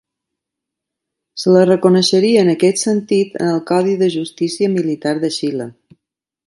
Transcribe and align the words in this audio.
Se 1.41 1.53
la 1.57 1.61
reconeixeria 1.69 2.41
en 2.47 2.51
aquest 2.55 2.81
sentit 2.87 3.39
en 3.43 3.53
el 3.53 3.63
Codi 3.73 3.95
de 4.03 4.13
Justícia 4.19 4.75
Militar 4.79 5.19
de 5.27 5.35
Xile. 5.39 5.71